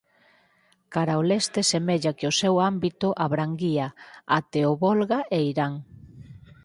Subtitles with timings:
[0.93, 3.87] Cara o leste semella que o seu ámbito abranguía
[4.39, 5.73] até o Volga e Irán.